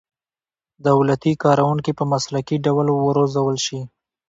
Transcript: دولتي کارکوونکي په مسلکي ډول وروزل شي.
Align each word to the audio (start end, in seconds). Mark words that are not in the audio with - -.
دولتي 0.87 1.31
کارکوونکي 1.43 1.91
په 1.99 2.03
مسلکي 2.13 2.57
ډول 2.65 2.87
وروزل 2.93 3.57
شي. 3.65 3.81